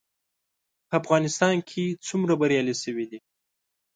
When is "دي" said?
3.11-3.19